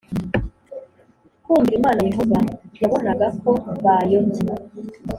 Kumvira 1.43 1.75
imana 1.79 1.99
yehova 2.09 2.37
yabonaga 2.81 3.25
ko 3.41 3.51
bayobye 3.83 4.41